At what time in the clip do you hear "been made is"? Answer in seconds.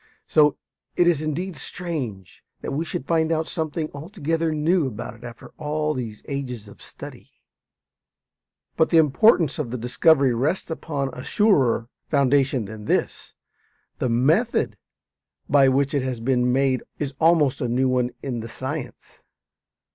16.19-17.13